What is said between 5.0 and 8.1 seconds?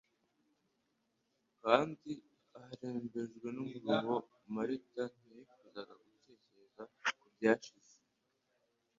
ntiyifuzaga gutekereza ku byashize.